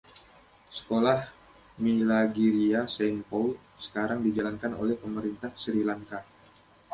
Sekolah 0.77 1.19
Milagiriya 1.83 2.81
Saint 2.95 3.19
Paul 3.29 3.49
sekarang 3.85 4.19
dijalankan 4.27 4.71
oleh 4.81 4.95
Pemerintah 5.03 5.51
Sri 5.63 5.81
Lanka. 5.89 6.19